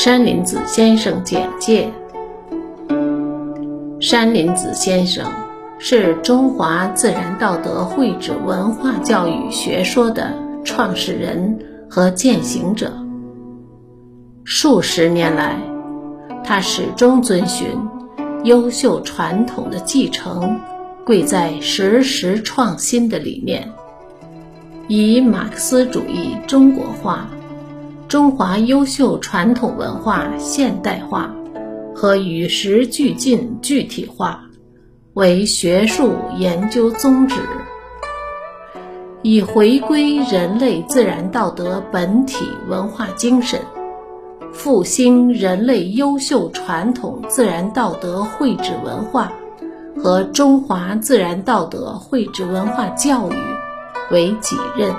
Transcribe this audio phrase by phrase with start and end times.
[0.00, 1.90] 山林子先生简介：
[3.98, 5.26] 山林子先生
[5.80, 10.32] 是中华自然道德绘制文化教育学说的
[10.64, 11.58] 创始人
[11.90, 12.92] 和践行者。
[14.44, 15.56] 数十年来，
[16.44, 17.66] 他始终遵循
[18.44, 20.60] 优秀传统的继承，
[21.04, 23.68] 贵在实时创新的理念，
[24.86, 27.28] 以马克思主义中国化。
[28.08, 31.30] 中华优秀传统文化现代化
[31.94, 34.40] 和与时俱进具体化
[35.12, 37.34] 为学术研究宗旨，
[39.20, 43.60] 以回归人类自然道德本体文化精神，
[44.54, 49.30] 复兴人类优秀传统自然道德绘制文化
[50.02, 53.34] 和中华自然道德绘制文化教育
[54.10, 54.94] 为己任。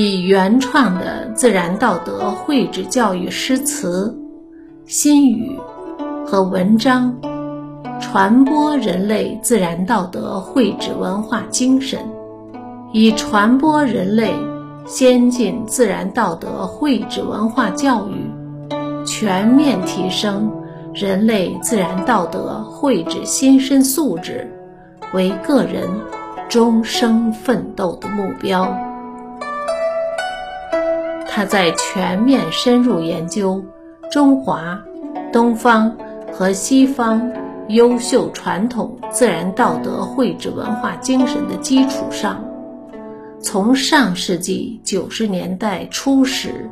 [0.00, 4.16] 以原创的自然道德绘制教育诗词、
[4.86, 5.58] 心语
[6.24, 7.12] 和文章，
[8.00, 11.98] 传播人类自然道德绘制文化精神，
[12.92, 14.32] 以传播人类
[14.86, 20.48] 先进自然道德绘制文化教育，全面提升
[20.94, 24.48] 人类自然道德绘制心身素质
[25.12, 25.88] 为个人
[26.48, 28.72] 终生奋斗的目标。
[31.28, 33.62] 他在全面深入研究
[34.10, 34.80] 中华、
[35.32, 35.94] 东方
[36.32, 37.30] 和西方
[37.68, 42.42] 优秀传统自然道德绘制文化精神的基础上，
[43.40, 46.68] 从上世纪九十年代初时，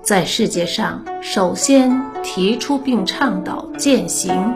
[0.00, 4.54] 在世界上首先提出并倡导践行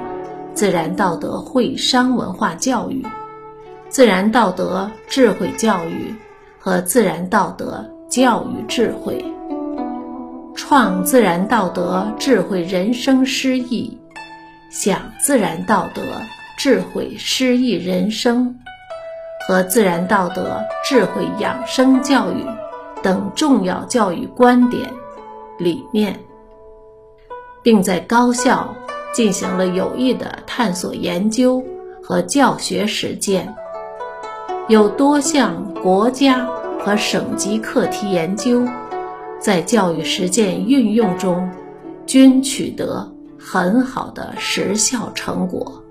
[0.55, 3.05] 自然道德会商文化教育、
[3.91, 6.15] 自然道德智慧教育
[6.59, 9.25] 和自然道德教育智慧。
[10.55, 13.97] 创自然道德智慧人生诗意，
[14.71, 16.03] 享自然道德
[16.57, 18.59] 智慧诗意人生，
[19.47, 22.43] 和自然道德智慧养生教育
[23.03, 24.91] 等重要教育观点、
[25.59, 26.19] 理念，
[27.63, 28.75] 并在高校
[29.13, 31.63] 进行了有益的探索研究
[32.03, 33.55] 和教学实践，
[34.69, 36.49] 有多项国家
[36.87, 38.65] 和省级课题研究。
[39.41, 41.51] 在教育实践运用中，
[42.07, 45.83] 均取得很好的实效成果。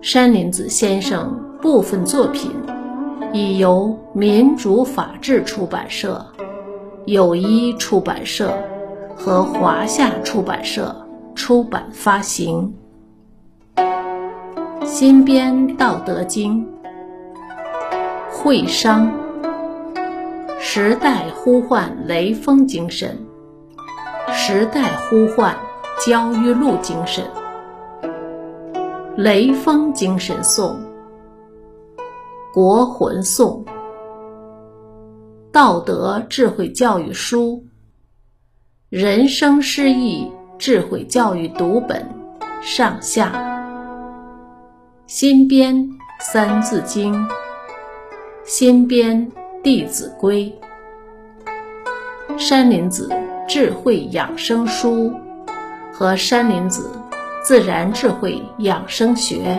[0.00, 2.52] 山林子先生部分作品
[3.32, 6.24] 已由民主法治出版社、
[7.06, 8.56] 友谊出版社
[9.16, 10.94] 和华夏出版社
[11.34, 12.72] 出版发行。
[14.90, 16.66] 新编《道德经》。
[18.32, 19.12] 会商，
[20.58, 23.14] 时代呼唤雷锋精神，
[24.32, 25.54] 时代呼唤
[26.00, 27.22] 焦裕禄精神，
[29.14, 30.74] 雷锋精神颂，
[32.54, 33.62] 国魂颂，
[35.52, 37.62] 道德智慧教育书，
[38.88, 42.02] 人生诗意智慧教育读本
[42.62, 43.47] 上下，
[45.08, 45.74] 新编
[46.20, 47.14] 《三字经》。
[48.44, 49.26] 新编
[49.62, 50.54] 《弟子规》，
[52.38, 53.10] 山林子
[53.48, 55.10] 智慧养生书
[55.90, 56.90] 和山林子
[57.42, 59.58] 自然智慧养生学，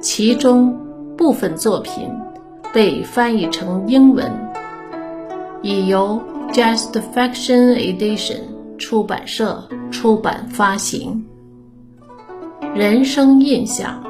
[0.00, 0.74] 其中
[1.18, 2.10] 部分作品
[2.72, 4.32] 被翻译成英文，
[5.60, 6.18] 已由
[6.50, 8.40] Just Fiction Edition
[8.78, 11.26] 出版社出版发行。
[12.74, 14.00] 人生印象。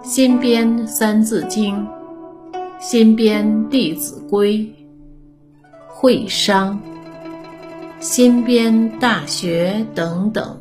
[0.00, 1.74] 新编《三字经》，
[2.80, 4.58] 新编《弟子规》，
[5.88, 6.78] 会商，
[7.98, 10.56] 新编《大学》等等。